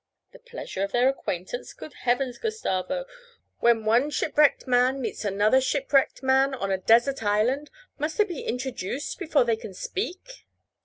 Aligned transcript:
'The 0.31 0.39
pleasure 0.39 0.81
of 0.81 0.91
their 0.91 1.07
acquaintance! 1.07 1.73
Good 1.73 1.93
heavens, 1.93 2.39
Gustavo, 2.39 3.05
when 3.59 3.85
one 3.85 4.09
shipwrecked 4.09 4.65
man 4.65 4.99
meets 4.99 5.23
another 5.23 5.61
shipwrecked 5.61 6.23
man 6.23 6.55
on 6.55 6.71
a 6.71 6.79
desert 6.79 7.21
island 7.21 7.69
must 7.99 8.17
they 8.17 8.23
be 8.23 8.41
introduced 8.41 9.19
before 9.19 9.43
they 9.43 9.55
can 9.55 9.75
speak?' 9.75 10.47